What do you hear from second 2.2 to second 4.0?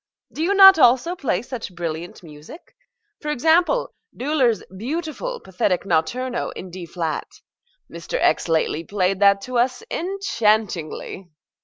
music? for example,